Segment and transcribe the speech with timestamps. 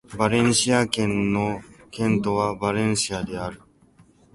[0.17, 3.61] バレンシア県の県都はバレンシアである